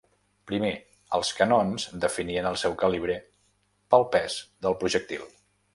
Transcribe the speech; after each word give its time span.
Primer, 0.51 0.71
els 1.17 1.29
canons 1.41 1.85
definien 2.07 2.49
el 2.53 2.59
seu 2.65 2.75
calibre 2.85 3.21
pel 3.95 4.11
pes 4.17 4.43
del 4.67 4.81
projectil. 4.83 5.33